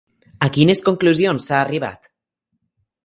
[0.45, 2.13] A quines conclusions s'ha arribat?